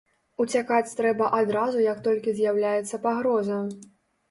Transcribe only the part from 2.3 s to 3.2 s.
з'яўляецца